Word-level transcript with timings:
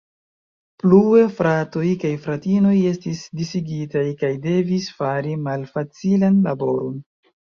Plue, 0.83 1.19
fratoj 1.39 1.89
kaj 2.03 2.13
fratinoj 2.23 2.71
estis 2.93 3.21
disigitaj 3.41 4.03
kaj 4.23 4.31
devis 4.47 4.89
fari 5.01 5.35
malfacilan 5.51 6.43
laboron. 6.49 6.99